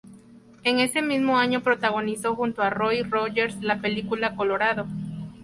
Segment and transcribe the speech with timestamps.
[0.63, 4.87] En ese mismo año, coprotagonizó junto a Roy Rogers la película Colorado.